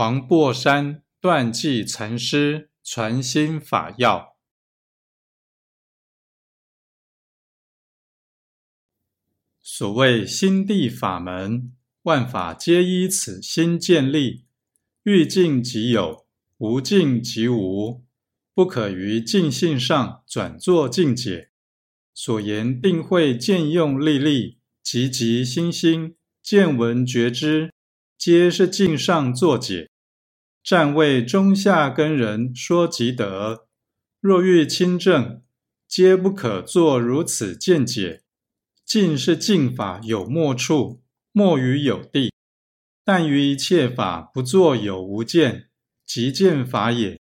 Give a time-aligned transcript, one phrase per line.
[0.00, 4.34] 黄檗山断际禅师传心法要。
[9.60, 14.46] 所谓心地法门，万法皆依此心建立。
[15.02, 16.26] 欲尽即有，
[16.56, 18.02] 无尽即无，
[18.54, 21.50] 不可于尽性上转作尽解。
[22.14, 27.74] 所言定慧见用历历，急急心心见闻觉知。
[28.16, 29.89] 皆是镜上作解，
[30.62, 33.66] 暂为中下根人说即得。
[34.20, 35.42] 若欲亲证，
[35.88, 38.22] 皆不可作如此见解。
[38.84, 41.02] 尽是净法有末处，
[41.32, 42.32] 莫于有地。
[43.04, 45.68] 但于一切法不作有无见，
[46.04, 47.18] 即见法也。